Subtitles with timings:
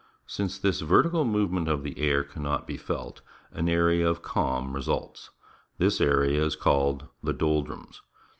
[0.25, 4.73] Since this vertical mo\ ement of the air cannot be felt, an area of calm
[4.73, 5.29] results.
[5.77, 8.01] This area is called the Doldrums.